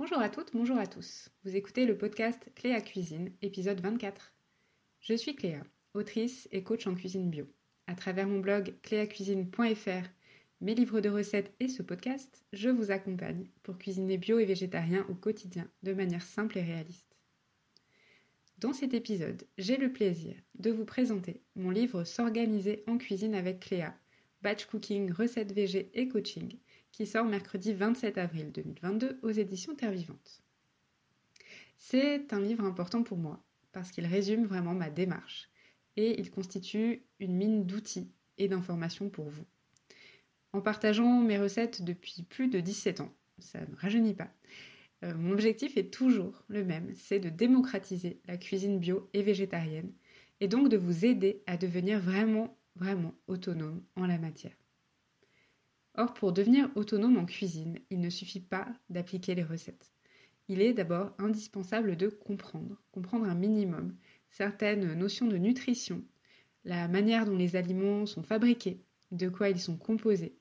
Bonjour 0.00 0.20
à 0.20 0.30
toutes, 0.30 0.54
bonjour 0.54 0.78
à 0.78 0.86
tous. 0.86 1.28
Vous 1.44 1.56
écoutez 1.56 1.84
le 1.84 1.94
podcast 1.94 2.50
Cléa 2.54 2.80
Cuisine, 2.80 3.32
épisode 3.42 3.82
24. 3.82 4.32
Je 5.00 5.12
suis 5.12 5.36
Cléa, 5.36 5.62
autrice 5.92 6.48
et 6.52 6.62
coach 6.62 6.86
en 6.86 6.94
cuisine 6.94 7.28
bio. 7.28 7.44
À 7.86 7.94
travers 7.94 8.26
mon 8.26 8.40
blog 8.40 8.74
cléacuisine.fr, 8.80 10.08
mes 10.62 10.74
livres 10.74 11.02
de 11.02 11.10
recettes 11.10 11.52
et 11.60 11.68
ce 11.68 11.82
podcast, 11.82 12.46
je 12.54 12.70
vous 12.70 12.90
accompagne 12.90 13.50
pour 13.62 13.76
cuisiner 13.76 14.16
bio 14.16 14.38
et 14.38 14.46
végétarien 14.46 15.04
au 15.10 15.14
quotidien 15.14 15.68
de 15.82 15.92
manière 15.92 16.22
simple 16.22 16.56
et 16.56 16.62
réaliste. 16.62 17.18
Dans 18.56 18.72
cet 18.72 18.94
épisode, 18.94 19.46
j'ai 19.58 19.76
le 19.76 19.92
plaisir 19.92 20.34
de 20.54 20.70
vous 20.70 20.86
présenter 20.86 21.42
mon 21.56 21.68
livre 21.68 22.04
S'organiser 22.04 22.84
en 22.86 22.96
cuisine 22.96 23.34
avec 23.34 23.60
Cléa, 23.60 23.94
Batch 24.40 24.64
Cooking, 24.64 25.12
recettes 25.12 25.52
végé 25.52 25.90
et 25.92 26.08
coaching, 26.08 26.56
qui 26.92 27.06
sort 27.06 27.24
mercredi 27.24 27.72
27 27.72 28.18
avril 28.18 28.52
2022 28.52 29.18
aux 29.22 29.30
éditions 29.30 29.74
Terre 29.74 29.92
Vivante. 29.92 30.42
C'est 31.78 32.32
un 32.32 32.40
livre 32.40 32.64
important 32.64 33.02
pour 33.02 33.18
moi 33.18 33.42
parce 33.72 33.90
qu'il 33.90 34.06
résume 34.06 34.46
vraiment 34.46 34.74
ma 34.74 34.90
démarche 34.90 35.50
et 35.96 36.20
il 36.20 36.30
constitue 36.30 37.02
une 37.18 37.36
mine 37.36 37.66
d'outils 37.66 38.10
et 38.38 38.48
d'informations 38.48 39.10
pour 39.10 39.28
vous. 39.28 39.46
En 40.52 40.60
partageant 40.60 41.20
mes 41.20 41.38
recettes 41.38 41.82
depuis 41.82 42.22
plus 42.22 42.48
de 42.48 42.60
17 42.60 43.00
ans, 43.00 43.12
ça 43.38 43.60
ne 43.60 43.76
rajeunit 43.76 44.14
pas, 44.14 44.30
euh, 45.04 45.14
mon 45.14 45.32
objectif 45.32 45.76
est 45.76 45.92
toujours 45.92 46.42
le 46.48 46.64
même, 46.64 46.92
c'est 46.94 47.20
de 47.20 47.30
démocratiser 47.30 48.20
la 48.26 48.36
cuisine 48.36 48.78
bio 48.78 49.08
et 49.14 49.22
végétarienne 49.22 49.92
et 50.40 50.48
donc 50.48 50.68
de 50.68 50.76
vous 50.76 51.04
aider 51.04 51.42
à 51.46 51.56
devenir 51.56 52.00
vraiment, 52.00 52.56
vraiment 52.76 53.14
autonome 53.26 53.82
en 53.96 54.06
la 54.06 54.18
matière. 54.18 54.56
Or, 55.94 56.14
pour 56.14 56.32
devenir 56.32 56.70
autonome 56.76 57.18
en 57.18 57.26
cuisine, 57.26 57.78
il 57.90 58.00
ne 58.00 58.10
suffit 58.10 58.40
pas 58.40 58.68
d'appliquer 58.88 59.34
les 59.34 59.42
recettes. 59.42 59.92
Il 60.48 60.62
est 60.62 60.72
d'abord 60.72 61.14
indispensable 61.18 61.96
de 61.96 62.08
comprendre, 62.08 62.80
comprendre 62.92 63.26
un 63.26 63.34
minimum, 63.34 63.96
certaines 64.30 64.94
notions 64.94 65.26
de 65.26 65.36
nutrition, 65.36 66.04
la 66.64 66.88
manière 66.88 67.24
dont 67.24 67.36
les 67.36 67.56
aliments 67.56 68.06
sont 68.06 68.22
fabriqués, 68.22 68.84
de 69.10 69.28
quoi 69.28 69.48
ils 69.48 69.60
sont 69.60 69.76
composés, 69.76 70.36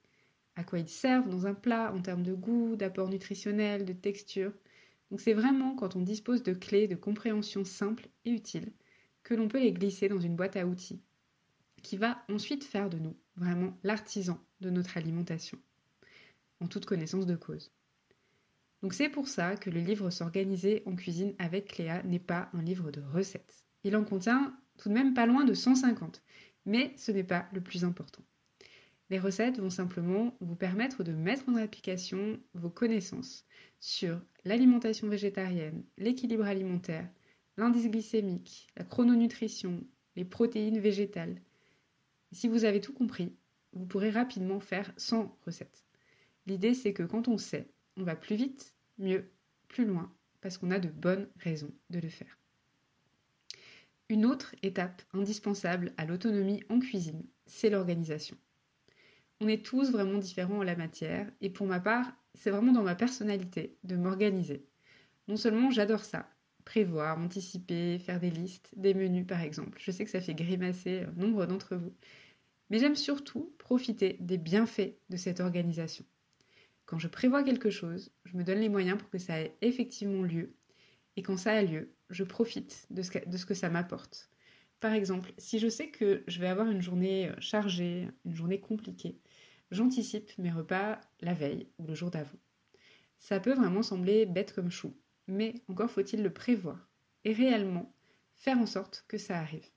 à 0.56 0.64
quoi 0.64 0.80
ils 0.80 0.90
servent 0.90 1.30
dans 1.30 1.48
un 1.48 1.54
plat 1.54 1.94
en 1.94 2.02
termes 2.02 2.24
de 2.24 2.34
goût, 2.34 2.76
d'apport 2.76 3.10
nutritionnel, 3.10 3.86
de 3.86 3.94
texture. 3.94 4.54
Donc 5.10 5.22
c'est 5.22 5.34
vraiment 5.34 5.76
quand 5.76 5.96
on 5.96 6.02
dispose 6.02 6.44
de 6.44 6.54
clés 6.54 6.88
de 6.88 6.96
compréhension 6.96 7.64
simples 7.64 8.10
et 8.26 8.32
utiles 8.32 8.74
que 9.24 9.34
l'on 9.34 9.48
peut 9.48 9.60
les 9.60 9.74
glisser 9.74 10.10
dans 10.10 10.20
une 10.20 10.36
boîte 10.36 10.58
à 10.58 10.66
outils, 10.66 11.02
qui 11.82 11.98
va 11.98 12.24
ensuite 12.30 12.64
faire 12.64 12.90
de 12.90 13.00
nous 13.00 13.16
vraiment 13.36 13.78
l'artisan 13.84 14.40
de 14.62 14.70
notre 14.70 14.98
alimentation, 14.98 15.58
en 16.60 16.68
toute 16.68 16.86
connaissance 16.86 17.26
de 17.26 17.36
cause. 17.36 17.72
Donc 18.82 18.94
c'est 18.94 19.10
pour 19.10 19.28
ça 19.28 19.56
que 19.56 19.70
le 19.70 19.82
livre 19.82 20.10
S'organiser 20.10 20.84
en 20.86 20.96
cuisine 20.96 21.36
avec 21.38 21.74
Cléa 21.74 22.04
n'est 22.04 22.20
pas 22.20 22.50
un 22.54 22.62
livre 22.62 22.92
de 22.92 23.02
recettes. 23.02 23.66
Il 23.84 23.96
en 23.96 24.04
contient 24.04 24.58
tout 24.78 24.90
de 24.90 24.94
même 24.94 25.14
pas 25.14 25.26
loin 25.26 25.44
de 25.44 25.54
150, 25.54 26.22
mais 26.66 26.94
ce 26.98 27.12
n'est 27.12 27.24
pas 27.24 27.48
le 27.54 27.62
plus 27.62 27.84
important. 27.84 28.24
Les 29.10 29.20
recettes 29.20 29.60
vont 29.60 29.72
simplement 29.72 30.38
vous 30.40 30.56
permettre 30.56 31.04
de 31.04 31.12
mettre 31.12 31.50
en 31.50 31.56
application 31.56 32.40
vos 32.54 32.70
connaissances 32.70 33.46
sur 33.80 34.22
l'alimentation 34.46 35.08
végétarienne, 35.08 35.84
l'équilibre 35.98 36.46
alimentaire, 36.46 37.10
l'indice 37.58 37.90
glycémique, 37.90 38.68
la 38.78 38.86
chrononutrition, 38.86 39.84
les 40.16 40.26
protéines 40.26 40.80
végétales. 40.80 41.42
Si 42.32 42.48
vous 42.48 42.66
avez 42.66 42.82
tout 42.82 42.94
compris, 42.94 43.36
vous 43.74 43.86
pourrez 43.86 44.10
rapidement 44.10 44.60
faire 44.60 44.92
100 44.98 45.38
recettes. 45.46 45.86
L'idée 46.48 46.74
c'est 46.74 46.94
que 46.94 47.04
quand 47.04 47.28
on 47.28 47.38
sait, 47.38 47.70
on 47.98 48.04
va 48.04 48.16
plus 48.16 48.36
vite, 48.36 48.74
mieux, 48.98 49.30
plus 49.68 49.86
loin, 49.86 50.12
parce 50.42 50.58
qu'on 50.58 50.72
a 50.72 50.80
de 50.80 50.90
bonnes 50.90 51.28
raisons 51.38 51.72
de 51.90 52.00
le 52.00 52.10
faire. 52.10 52.38
Une 54.10 54.26
autre 54.26 54.56
étape 54.64 55.04
indispensable 55.14 55.94
à 55.98 56.06
l'autonomie 56.06 56.64
en 56.70 56.80
cuisine, 56.80 57.24
c'est 57.46 57.70
l'organisation. 57.70 58.38
On 59.42 59.48
est 59.48 59.64
tous 59.64 59.92
vraiment 59.92 60.18
différents 60.18 60.58
en 60.58 60.64
la 60.64 60.76
matière, 60.76 61.30
et 61.42 61.50
pour 61.50 61.68
ma 61.68 61.80
part, 61.80 62.12
c'est 62.34 62.50
vraiment 62.50 62.72
dans 62.72 62.84
ma 62.84 62.96
personnalité 62.96 63.78
de 63.84 63.96
m'organiser. 63.96 64.66
Non 65.28 65.36
seulement 65.36 65.70
j'adore 65.70 66.04
ça, 66.04 66.28
prévoir, 66.66 67.20
anticiper, 67.20 68.00
faire 68.00 68.20
des 68.20 68.32
listes, 68.32 68.72
des 68.76 68.94
menus 68.94 69.28
par 69.28 69.42
exemple. 69.42 69.80
Je 69.82 69.92
sais 69.92 70.06
que 70.06 70.12
ça 70.12 70.22
fait 70.22 70.34
grimacer 70.34 71.06
nombre 71.16 71.46
d'entre 71.46 71.76
vous, 71.76 71.94
mais 72.70 72.80
j'aime 72.80 72.96
surtout 72.96 73.54
profiter 73.58 74.18
des 74.20 74.38
bienfaits 74.38 74.96
de 75.10 75.18
cette 75.18 75.40
organisation. 75.40 76.06
Quand 76.86 77.00
je 77.00 77.08
prévois 77.08 77.44
quelque 77.44 77.70
chose, 77.70 78.12
je 78.26 78.36
me 78.36 78.44
donne 78.44 78.60
les 78.60 78.70
moyens 78.70 78.98
pour 78.98 79.10
que 79.10 79.18
ça 79.18 79.40
ait 79.40 79.56
effectivement 79.62 80.24
lieu. 80.24 80.56
Et 81.18 81.22
quand 81.22 81.38
ça 81.38 81.52
a 81.52 81.62
lieu, 81.62 81.92
je 82.10 82.24
profite 82.24 82.88
de 82.90 83.02
ce 83.04 83.46
que, 83.46 83.54
ça 83.54 83.70
m'apporte. 83.70 84.30
Par 84.80 84.94
exemple, 84.94 85.32
si 85.38 85.60
je 85.60 85.68
sais 85.68 85.90
que 85.90 86.24
je 86.28 86.40
vais 86.40 86.48
avoir 86.48 86.68
une 86.70 86.82
journée 86.82 87.30
euh, 87.30 87.36
chargée, 87.40 88.08
une 88.26 88.34
journée 88.34 88.60
compliquée, 88.60 89.20
j'anticipe 89.72 90.36
mes 90.38 90.52
repas 90.52 91.00
la 91.22 91.34
veille 91.34 91.68
ou 91.78 91.86
le 91.86 91.96
jour 91.96 92.10
d'avant. 92.10 92.40
Ça 93.20 93.40
peut 93.40 93.54
vraiment 93.54 93.84
sembler 93.84 94.26
bête 94.26 94.54
comme 94.54 94.72
chou, 94.72 94.96
mais 95.28 95.56
encore 95.68 95.92
faut-il 95.92 96.24
le 96.24 96.34
prévoir 96.34 96.90
et 97.26 97.34
réellement 97.34 97.94
faire 98.34 98.58
en 98.58 98.66
sorte 98.66 99.06
que 99.08 99.18
ça 99.18 99.38
arrive. 99.38 99.70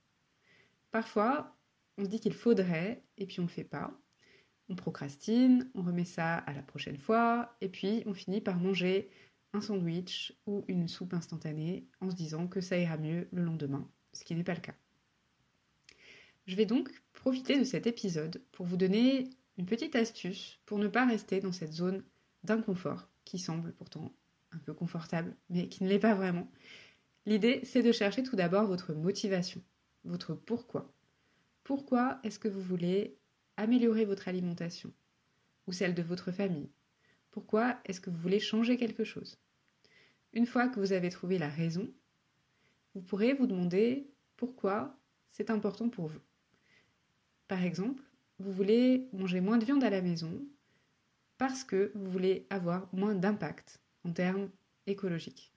Parfois, 0.93 1.57
on 1.99 2.05
se 2.05 2.09
dit 2.09 2.21
qu'il 2.21 2.35
faudrait 2.35 3.05
et 3.19 3.27
puis 3.27 3.41
on 3.41 3.45
ne 3.45 3.49
le 3.49 3.53
fait 3.53 3.65
pas 3.65 3.97
on 4.73 4.75
procrastine, 4.75 5.71
on 5.75 5.83
remet 5.83 6.05
ça 6.05 6.39
à 6.39 6.53
la 6.53 6.63
prochaine 6.63 6.97
fois, 6.97 7.57
et 7.61 7.69
puis 7.69 8.03
on 8.07 8.15
finit 8.15 8.41
par 8.41 8.59
manger 8.59 9.11
un 9.53 9.61
sandwich 9.61 10.33
ou 10.47 10.65
une 10.67 10.89
soupe 10.89 11.15
instantanée 11.15 11.87
en 12.01 12.11
se 12.11 12.17
disant 12.17 12.49
que 12.49 12.61
ça 12.61 12.79
ira 12.79 12.97
mieux 12.97 13.29
le 13.33 13.45
lendemain, 13.45 13.89
ce 14.13 14.25
qui 14.25 14.35
n'est 14.35 14.45
pas 14.45 14.55
le 14.55 14.61
cas. 14.61 14.75
Je 16.47 16.57
vais 16.57 16.67
donc 16.67 16.91
profiter 17.13 17.59
de 17.59 17.65
cet 17.65 17.87
épisode 17.87 18.43
pour 18.53 18.67
vous 18.67 18.77
donner 18.77 19.31
une 19.59 19.67
petite 19.67 19.95
astuce 19.95 20.59
pour 20.65 20.79
ne 20.79 20.89
pas 20.89 21.07
rester 21.07 21.41
dans 21.41 21.53
cette 21.53 21.73
zone 21.73 22.03
d'inconfort 22.43 23.09
qui 23.25 23.39
semble 23.39 23.73
pourtant 23.75 24.13
un 24.53 24.59
peu 24.59 24.75
confortable, 24.75 25.37
mais 25.51 25.69
qui 25.69 25.85
ne 25.85 25.89
l'est 25.89 25.99
pas 25.99 26.15
vraiment. 26.15 26.51
L'idée, 27.27 27.61
c'est 27.65 27.83
de 27.83 27.93
chercher 27.93 28.23
tout 28.23 28.37
d'abord 28.37 28.67
votre 28.67 28.95
motivation, 28.95 29.63
votre 30.05 30.35
pourquoi. 30.35 30.93
Pourquoi 31.65 32.19
est-ce 32.25 32.39
que 32.39 32.49
vous 32.49 32.61
voulez 32.61 33.17
améliorer 33.57 34.05
votre 34.05 34.29
alimentation 34.29 34.93
ou 35.67 35.73
celle 35.73 35.95
de 35.95 36.03
votre 36.03 36.33
famille? 36.33 36.71
Pourquoi 37.31 37.79
est-ce 37.85 38.01
que 38.01 38.11
vous 38.11 38.19
voulez 38.19 38.41
changer 38.41 38.77
quelque 38.77 39.05
chose? 39.05 39.39
Une 40.33 40.47
fois 40.47 40.69
que 40.69 40.81
vous 40.81 40.93
avez 40.93 41.09
trouvé 41.11 41.39
la 41.39 41.49
raison, 41.49 41.93
vous 42.95 43.03
pourrez 43.03 43.33
vous 43.33 43.47
demander 43.47 44.11
pourquoi 44.37 44.99
c'est 45.31 45.51
important 45.51 45.89
pour 45.89 46.09
vous. 46.09 46.21
Par 47.49 47.63
exemple, 47.63 48.03
vous 48.39 48.53
voulez 48.53 49.09
manger 49.13 49.41
moins 49.41 49.59
de 49.59 49.65
viande 49.65 49.85
à 49.85 49.91
la 49.91 50.03
maison 50.03 50.45
parce 51.39 51.65
que 51.65 51.93
vous 51.95 52.11
voulez 52.11 52.47
avoir 52.51 52.89
moins 52.93 53.15
d'impact 53.15 53.81
en 54.05 54.13
termes 54.13 54.51
écologiques. 54.87 55.53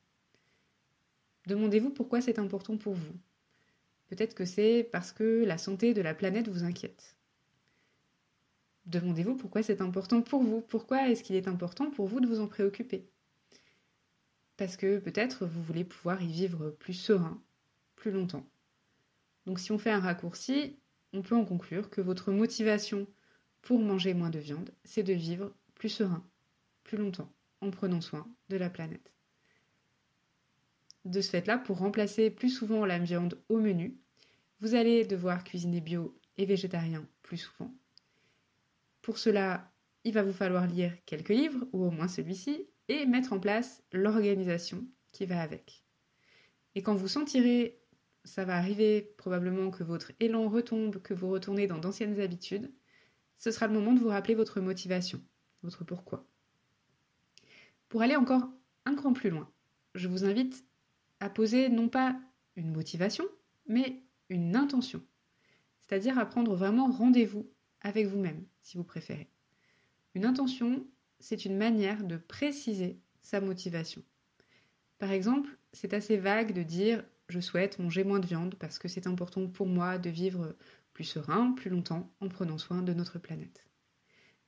Demandez-vous 1.48 1.90
pourquoi 1.90 2.22
c'est 2.22 2.40
important 2.40 2.78
pour 2.78 2.94
vous. 2.94 3.14
Peut-être 4.08 4.36
que 4.36 4.46
c'est 4.46 4.88
parce 4.92 5.12
que 5.12 5.44
la 5.46 5.58
santé 5.58 5.94
de 5.94 6.02
la 6.02 6.14
planète 6.14 6.48
vous 6.48 6.64
inquiète. 6.64 7.16
Demandez-vous 8.86 9.36
pourquoi 9.36 9.64
c'est 9.64 9.82
important 9.82 10.22
pour 10.22 10.44
vous. 10.44 10.62
Pourquoi 10.62 11.10
est-ce 11.10 11.24
qu'il 11.24 11.36
est 11.36 11.48
important 11.48 11.90
pour 11.90 12.08
vous 12.08 12.20
de 12.20 12.28
vous 12.28 12.40
en 12.40 12.48
préoccuper? 12.48 13.10
Parce 14.58 14.78
que 14.78 15.00
peut-être 15.00 15.46
vous 15.46 15.64
voulez 15.64 15.84
pouvoir 15.84 16.22
y 16.22 16.32
vivre 16.32 16.70
plus 16.70 16.94
serein, 16.94 17.42
plus 17.96 18.12
longtemps. 18.12 18.48
Donc 19.46 19.60
si 19.60 19.72
on 19.72 19.80
fait 19.80 19.92
un 19.92 20.00
raccourci, 20.00 20.78
on 21.14 21.22
peut 21.22 21.36
en 21.36 21.46
conclure 21.46 21.90
que 21.90 22.02
votre 22.02 22.32
motivation 22.32 23.08
pour 23.62 23.80
manger 23.80 24.14
moins 24.14 24.30
de 24.30 24.40
viande, 24.40 24.72
c'est 24.84 25.04
de 25.04 25.14
vivre 25.14 25.52
plus 25.74 25.90
serein, 25.90 26.24
plus 26.84 26.98
longtemps, 26.98 27.34
en 27.62 27.72
prenant 27.72 28.02
soin 28.02 28.28
de 28.50 28.58
la 28.58 28.70
planète. 28.70 29.15
De 31.06 31.22
ce 31.22 31.30
fait-là, 31.30 31.58
pour 31.58 31.78
remplacer 31.78 32.30
plus 32.30 32.50
souvent 32.50 32.86
la 32.86 33.00
viande 33.00 33.42
au 33.50 33.60
menu, 33.60 33.98
vous 34.60 34.76
allez 34.76 35.06
devoir 35.06 35.44
cuisiner 35.44 35.82
bio 35.82 36.20
et 36.38 36.46
végétarien 36.46 37.08
plus 37.22 37.38
souvent 37.38 37.74
pour 39.06 39.20
cela, 39.20 39.72
il 40.04 40.14
va 40.14 40.24
vous 40.24 40.34
falloir 40.34 40.66
lire 40.66 40.92
quelques 41.06 41.30
livres, 41.30 41.68
ou 41.74 41.86
au 41.86 41.92
moins 41.92 42.08
celui-ci, 42.08 42.68
et 42.88 43.06
mettre 43.06 43.34
en 43.34 43.40
place 43.40 43.84
l'organisation 43.92 44.84
qui 45.12 45.28
va 45.28 45.44
avec. 45.44 45.84
Et 46.74 46.82
quand 46.82 46.96
vous 46.96 47.08
sentirez, 47.08 47.80
ça 48.24 48.46
va 48.46 48.58
arriver 48.58 49.14
probablement 49.20 49.70
que 49.70 49.84
votre 49.84 50.12
élan 50.20 50.50
retombe, 50.50 51.04
que 51.04 51.14
vous 51.14 51.30
retournez 51.30 51.68
dans 51.68 51.78
d'anciennes 51.78 52.20
habitudes, 52.20 52.74
ce 53.38 53.52
sera 53.52 53.68
le 53.68 53.74
moment 53.76 53.94
de 53.94 54.00
vous 54.00 54.10
rappeler 54.10 54.34
votre 54.34 54.60
motivation, 54.60 55.22
votre 55.62 55.84
pourquoi. 55.84 56.26
Pour 57.90 58.02
aller 58.02 58.16
encore 58.16 58.50
un 58.86 58.96
cran 58.96 59.14
plus 59.14 59.30
loin, 59.30 59.52
je 59.94 60.08
vous 60.08 60.26
invite 60.26 60.66
à 61.20 61.30
poser 61.30 61.70
non 61.70 61.90
pas 61.90 62.20
une 62.56 62.72
motivation, 62.72 63.26
mais 63.68 64.02
une 64.30 64.56
intention, 64.56 65.02
c'est-à-dire 65.82 66.18
à 66.18 66.26
prendre 66.26 66.56
vraiment 66.56 66.92
rendez-vous 66.92 67.50
avec 67.82 68.08
vous-même, 68.08 68.46
si 68.62 68.78
vous 68.78 68.84
préférez. 68.84 69.30
Une 70.16 70.26
intention, 70.26 70.88
c'est 71.20 71.46
une 71.46 71.58
manière 71.58 72.04
de 72.04 72.18
préciser 72.18 73.00
sa 73.22 73.42
motivation, 73.42 74.04
Par 75.00 75.12
exemple, 75.12 75.58
c'est 75.74 75.94
assez 75.94 76.16
vague 76.18 76.54
de 76.54 76.64
dire 76.64 77.04
je 77.28 77.40
souhaite 77.40 77.80
manger 77.80 78.04
moins 78.04 78.20
de 78.20 78.28
viande 78.28 78.56
parce 78.56 78.78
que 78.78 78.88
c'est 78.88 79.08
important 79.08 79.48
pour 79.48 79.68
moi 79.68 79.98
de 79.98 80.10
vivre 80.10 80.56
plus 80.94 81.04
serein, 81.04 81.52
plus 81.54 81.70
longtemps, 81.70 82.14
en 82.22 82.30
prenant 82.30 82.58
soin 82.60 82.82
de 82.84 82.94
notre 82.94 83.20
planète. 83.20 83.66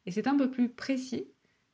Et 0.05 0.11
c'est 0.11 0.27
un 0.27 0.37
peu 0.37 0.49
plus 0.49 0.69
précis 0.69 1.27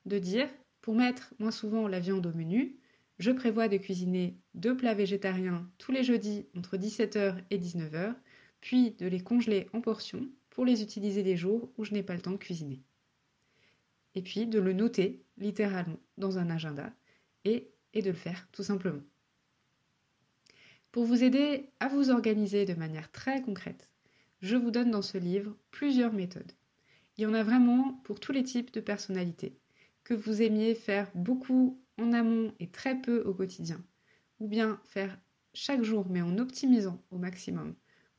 de 0.05 0.17
dire 0.17 0.49
pour 0.81 0.95
mettre 0.95 1.33
moins 1.39 1.51
souvent 1.51 1.87
la 1.87 1.99
viande 1.99 2.25
au 2.25 2.33
menu, 2.33 2.79
je 3.19 3.31
prévois 3.31 3.68
de 3.68 3.77
cuisiner 3.77 4.38
deux 4.54 4.75
plats 4.75 4.94
végétariens 4.94 5.69
tous 5.77 5.92
les 5.92 6.04
jeudis 6.04 6.48
entre 6.57 6.77
17h 6.77 7.38
et 7.50 7.57
19h, 7.57 8.15
puis 8.62 8.92
de 8.92 9.07
les 9.07 9.21
congeler 9.21 9.68
en 9.74 9.81
portions 9.81 10.27
pour 10.50 10.65
les 10.65 10.81
utiliser 10.81 11.24
les 11.24 11.36
jours 11.36 11.71
où 11.77 11.83
je 11.83 11.94
n'ai 11.94 12.04
pas 12.04 12.15
le 12.15 12.21
temps 12.21 12.31
de 12.31 12.38
cuisiner. 12.38 12.81
Et 14.15 14.21
puis 14.21 14.45
de 14.45 14.60
le 14.60 14.74
noter 14.74 15.24
littéralement 15.38 16.00
dans 16.18 16.38
un 16.38 16.50
agenda 16.50 16.94
et, 17.45 17.71
et 17.94 18.01
de 18.01 18.10
le 18.10 18.15
faire 18.15 18.48
tout 18.51 18.63
simplement. 18.63 19.01
Pour 20.92 21.06
vous 21.06 21.24
aider 21.24 21.69
à 21.80 21.88
vous 21.88 22.12
organiser 22.12 22.65
de 22.65 22.75
manière 22.75 23.12
très 23.12 23.42
concrète, 23.42 23.89
je 24.42 24.56
vous 24.56 24.71
donne 24.71 24.92
dans 24.92 25.01
ce 25.01 25.18
livre 25.18 25.56
plusieurs 25.71 26.13
méthodes. 26.13 26.51
Il 27.18 27.24
y 27.24 27.25
en 27.25 27.33
a 27.33 27.44
vraiment 27.44 27.94
pour 28.04 28.19
tous 28.19 28.31
les 28.31 28.44
types 28.44 28.74
de 28.74 28.80
personnalités, 28.80 29.57
que 30.04 30.13
vous 30.13 30.42
aimiez 30.42 30.75
faire 30.75 31.10
beaucoup 31.15 31.82
en 31.97 32.13
amont 32.13 32.53
et 32.59 32.69
très 32.71 32.99
peu 33.01 33.21
au 33.21 33.33
quotidien, 33.33 33.83
ou 34.39 34.47
bien 34.47 34.79
faire 34.83 35.19
chaque 35.53 35.83
jour 35.83 36.07
mais 36.09 36.21
en 36.21 36.37
optimisant 36.37 37.03
au 37.11 37.17
maximum, 37.17 37.75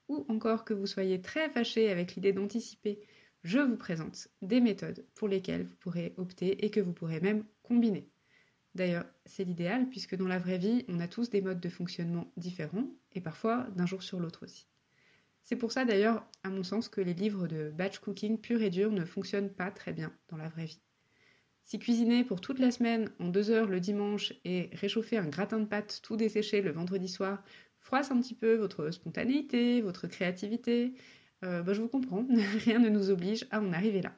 ou 0.08 0.26
encore 0.28 0.64
que 0.64 0.74
vous 0.74 0.86
soyez 0.86 1.20
très 1.20 1.50
fâché 1.50 1.90
avec 1.90 2.14
l'idée 2.14 2.32
d'anticiper, 2.32 3.00
je 3.42 3.58
vous 3.58 3.76
présente 3.76 4.28
des 4.42 4.60
méthodes 4.60 5.06
pour 5.14 5.28
lesquelles 5.28 5.64
vous 5.64 5.76
pourrez 5.76 6.14
opter 6.16 6.64
et 6.64 6.70
que 6.70 6.80
vous 6.80 6.92
pourrez 6.92 7.20
même 7.20 7.44
combiner. 7.62 8.10
D'ailleurs, 8.74 9.06
c'est 9.26 9.44
l'idéal 9.44 9.88
puisque 9.88 10.16
dans 10.16 10.28
la 10.28 10.38
vraie 10.38 10.58
vie, 10.58 10.84
on 10.88 11.00
a 11.00 11.08
tous 11.08 11.30
des 11.30 11.42
modes 11.42 11.60
de 11.60 11.68
fonctionnement 11.68 12.32
différents 12.36 12.88
et 13.12 13.20
parfois 13.20 13.68
d'un 13.76 13.86
jour 13.86 14.02
sur 14.02 14.20
l'autre 14.20 14.44
aussi. 14.44 14.66
C'est 15.42 15.56
pour 15.56 15.72
ça 15.72 15.84
d'ailleurs, 15.84 16.26
à 16.42 16.50
mon 16.50 16.62
sens, 16.62 16.88
que 16.88 17.02
les 17.02 17.14
livres 17.14 17.46
de 17.46 17.70
batch 17.70 17.98
cooking 17.98 18.40
pur 18.40 18.62
et 18.62 18.70
dur 18.70 18.90
ne 18.92 19.04
fonctionnent 19.04 19.52
pas 19.52 19.70
très 19.70 19.92
bien 19.92 20.16
dans 20.28 20.38
la 20.38 20.48
vraie 20.48 20.66
vie. 20.66 20.83
Si 21.64 21.78
cuisiner 21.78 22.24
pour 22.24 22.40
toute 22.40 22.58
la 22.58 22.70
semaine 22.70 23.10
en 23.18 23.28
deux 23.28 23.50
heures 23.50 23.68
le 23.68 23.80
dimanche 23.80 24.34
et 24.44 24.68
réchauffer 24.74 25.16
un 25.16 25.28
gratin 25.28 25.60
de 25.60 25.64
pâtes 25.64 26.00
tout 26.02 26.16
desséché 26.16 26.60
le 26.60 26.70
vendredi 26.70 27.08
soir 27.08 27.42
froisse 27.78 28.10
un 28.10 28.20
petit 28.20 28.34
peu 28.34 28.54
votre 28.54 28.90
spontanéité, 28.90 29.80
votre 29.80 30.06
créativité, 30.06 30.94
euh, 31.44 31.62
bah, 31.62 31.72
je 31.72 31.80
vous 31.80 31.88
comprends, 31.88 32.26
rien 32.64 32.78
ne 32.78 32.88
nous 32.88 33.10
oblige 33.10 33.46
à 33.50 33.60
en 33.60 33.72
arriver 33.72 34.02
là. 34.02 34.12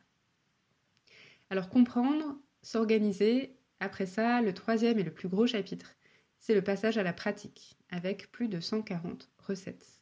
Alors 1.50 1.68
comprendre, 1.68 2.36
s'organiser, 2.62 3.56
après 3.78 4.06
ça, 4.06 4.42
le 4.42 4.52
troisième 4.52 4.98
et 4.98 5.04
le 5.04 5.12
plus 5.12 5.28
gros 5.28 5.46
chapitre, 5.46 5.96
c'est 6.38 6.54
le 6.54 6.62
passage 6.62 6.98
à 6.98 7.02
la 7.02 7.12
pratique, 7.12 7.76
avec 7.90 8.30
plus 8.32 8.48
de 8.48 8.58
140 8.58 9.30
recettes. 9.38 10.00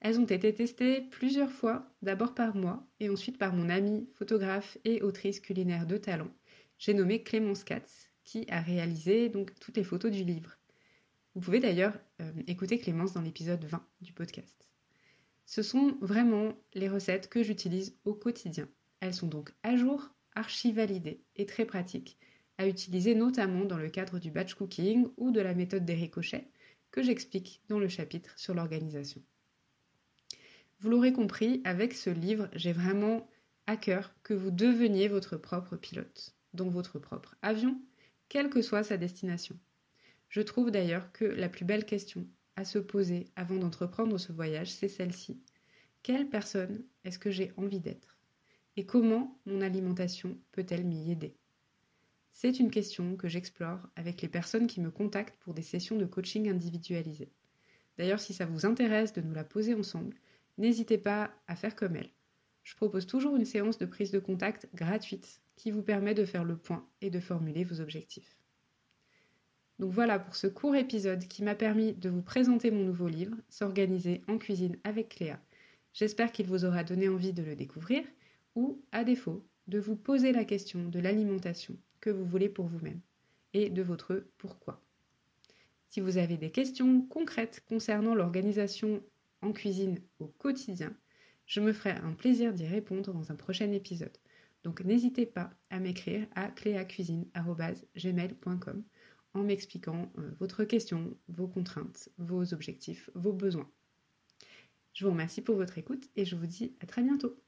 Elles 0.00 0.20
ont 0.20 0.26
été 0.26 0.54
testées 0.54 1.00
plusieurs 1.00 1.50
fois, 1.50 1.90
d'abord 2.02 2.34
par 2.34 2.54
moi 2.54 2.86
et 3.00 3.08
ensuite 3.08 3.38
par 3.38 3.54
mon 3.54 3.70
amie, 3.70 4.08
photographe 4.14 4.76
et 4.84 5.02
autrice 5.02 5.40
culinaire 5.40 5.86
de 5.86 5.96
talent, 5.96 6.30
j'ai 6.78 6.94
nommé 6.94 7.22
Clémence 7.22 7.64
Katz, 7.64 8.10
qui 8.24 8.46
a 8.50 8.60
réalisé 8.60 9.28
donc 9.28 9.58
toutes 9.60 9.76
les 9.76 9.84
photos 9.84 10.10
du 10.10 10.24
livre. 10.24 10.58
Vous 11.34 11.40
pouvez 11.40 11.60
d'ailleurs 11.60 11.98
euh, 12.20 12.32
écouter 12.46 12.78
Clémence 12.78 13.12
dans 13.12 13.22
l'épisode 13.22 13.64
20 13.64 13.86
du 14.00 14.12
podcast. 14.12 14.68
Ce 15.44 15.62
sont 15.62 15.96
vraiment 16.00 16.54
les 16.74 16.88
recettes 16.88 17.28
que 17.28 17.42
j'utilise 17.42 17.96
au 18.04 18.14
quotidien. 18.14 18.68
Elles 19.00 19.14
sont 19.14 19.28
donc 19.28 19.52
à 19.62 19.76
jour, 19.76 20.10
archi-validées 20.34 21.22
et 21.36 21.46
très 21.46 21.64
pratiques, 21.64 22.18
à 22.58 22.66
utiliser 22.66 23.14
notamment 23.14 23.64
dans 23.64 23.76
le 23.76 23.88
cadre 23.88 24.18
du 24.18 24.30
batch 24.30 24.54
cooking 24.54 25.08
ou 25.16 25.30
de 25.30 25.40
la 25.40 25.54
méthode 25.54 25.84
des 25.84 25.94
ricochets 25.94 26.48
que 26.90 27.02
j'explique 27.02 27.60
dans 27.68 27.78
le 27.78 27.88
chapitre 27.88 28.38
sur 28.38 28.54
l'organisation. 28.54 29.22
Vous 30.80 30.90
l'aurez 30.90 31.12
compris, 31.12 31.60
avec 31.64 31.94
ce 31.94 32.10
livre, 32.10 32.48
j'ai 32.54 32.72
vraiment 32.72 33.28
à 33.66 33.76
cœur 33.76 34.14
que 34.22 34.34
vous 34.34 34.50
deveniez 34.50 35.08
votre 35.08 35.36
propre 35.36 35.76
pilote 35.76 36.35
dans 36.56 36.68
votre 36.68 36.98
propre 36.98 37.36
avion, 37.42 37.80
quelle 38.28 38.50
que 38.50 38.62
soit 38.62 38.82
sa 38.82 38.96
destination. 38.96 39.56
Je 40.28 40.40
trouve 40.40 40.70
d'ailleurs 40.70 41.12
que 41.12 41.24
la 41.24 41.48
plus 41.48 41.64
belle 41.64 41.84
question 41.84 42.26
à 42.56 42.64
se 42.64 42.78
poser 42.78 43.28
avant 43.36 43.56
d'entreprendre 43.56 44.18
ce 44.18 44.32
voyage, 44.32 44.72
c'est 44.72 44.88
celle-ci. 44.88 45.40
Quelle 46.02 46.28
personne 46.28 46.84
est-ce 47.04 47.18
que 47.18 47.30
j'ai 47.30 47.52
envie 47.56 47.80
d'être? 47.80 48.16
Et 48.76 48.86
comment 48.86 49.38
mon 49.46 49.60
alimentation 49.60 50.38
peut-elle 50.52 50.84
m'y 50.84 51.10
aider? 51.10 51.36
C'est 52.32 52.58
une 52.58 52.70
question 52.70 53.16
que 53.16 53.28
j'explore 53.28 53.80
avec 53.96 54.20
les 54.20 54.28
personnes 54.28 54.66
qui 54.66 54.80
me 54.80 54.90
contactent 54.90 55.38
pour 55.38 55.54
des 55.54 55.62
sessions 55.62 55.96
de 55.96 56.04
coaching 56.04 56.50
individualisées. 56.50 57.32
D'ailleurs, 57.96 58.20
si 58.20 58.34
ça 58.34 58.44
vous 58.44 58.66
intéresse 58.66 59.12
de 59.14 59.22
nous 59.22 59.32
la 59.32 59.44
poser 59.44 59.74
ensemble, 59.74 60.16
n'hésitez 60.58 60.98
pas 60.98 61.30
à 61.46 61.56
faire 61.56 61.74
comme 61.74 61.96
elle. 61.96 62.10
Je 62.62 62.76
propose 62.76 63.06
toujours 63.06 63.36
une 63.36 63.44
séance 63.44 63.78
de 63.78 63.86
prise 63.86 64.10
de 64.10 64.18
contact 64.18 64.68
gratuite 64.74 65.40
qui 65.56 65.70
vous 65.70 65.82
permet 65.82 66.14
de 66.14 66.24
faire 66.24 66.44
le 66.44 66.56
point 66.56 66.86
et 67.00 67.10
de 67.10 67.20
formuler 67.20 67.64
vos 67.64 67.80
objectifs. 67.80 68.36
Donc 69.78 69.92
voilà 69.92 70.18
pour 70.18 70.36
ce 70.36 70.46
court 70.46 70.76
épisode 70.76 71.26
qui 71.28 71.42
m'a 71.42 71.54
permis 71.54 71.92
de 71.92 72.08
vous 72.08 72.22
présenter 72.22 72.70
mon 72.70 72.84
nouveau 72.84 73.08
livre, 73.08 73.36
S'organiser 73.50 74.22
en 74.28 74.38
cuisine 74.38 74.78
avec 74.84 75.10
Cléa. 75.10 75.40
J'espère 75.92 76.32
qu'il 76.32 76.46
vous 76.46 76.64
aura 76.64 76.84
donné 76.84 77.08
envie 77.08 77.32
de 77.32 77.42
le 77.42 77.56
découvrir 77.56 78.04
ou, 78.54 78.80
à 78.92 79.04
défaut, 79.04 79.44
de 79.66 79.78
vous 79.78 79.96
poser 79.96 80.32
la 80.32 80.44
question 80.44 80.88
de 80.88 80.98
l'alimentation 80.98 81.76
que 82.00 82.10
vous 82.10 82.24
voulez 82.24 82.48
pour 82.48 82.66
vous-même 82.66 83.00
et 83.52 83.68
de 83.68 83.82
votre 83.82 84.26
pourquoi. 84.38 84.82
Si 85.88 86.00
vous 86.00 86.18
avez 86.18 86.36
des 86.36 86.50
questions 86.50 87.02
concrètes 87.02 87.64
concernant 87.68 88.14
l'organisation 88.14 89.02
en 89.42 89.52
cuisine 89.52 90.00
au 90.20 90.26
quotidien, 90.26 90.94
je 91.46 91.60
me 91.60 91.72
ferai 91.72 91.90
un 91.90 92.12
plaisir 92.12 92.52
d'y 92.52 92.66
répondre 92.66 93.12
dans 93.12 93.30
un 93.30 93.36
prochain 93.36 93.70
épisode. 93.72 94.16
Donc 94.66 94.80
n'hésitez 94.80 95.26
pas 95.26 95.50
à 95.70 95.78
m'écrire 95.78 96.26
à 96.34 96.48
cléacuisine.gmail.com 96.48 98.82
en 99.34 99.42
m'expliquant 99.44 100.10
euh, 100.18 100.32
votre 100.40 100.64
question, 100.64 101.16
vos 101.28 101.46
contraintes, 101.46 102.08
vos 102.18 102.52
objectifs, 102.52 103.08
vos 103.14 103.32
besoins. 103.32 103.70
Je 104.92 105.04
vous 105.04 105.12
remercie 105.12 105.40
pour 105.40 105.54
votre 105.54 105.78
écoute 105.78 106.08
et 106.16 106.24
je 106.24 106.34
vous 106.34 106.48
dis 106.48 106.74
à 106.80 106.86
très 106.86 107.04
bientôt. 107.04 107.40